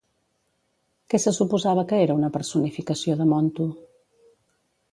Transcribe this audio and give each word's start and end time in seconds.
Què 1.13 1.19
se 1.25 1.33
suposava 1.35 1.83
que 1.91 1.99
era 2.05 2.15
una 2.21 2.31
personificació 2.37 3.19
de 3.21 3.31
Montu? 3.35 3.69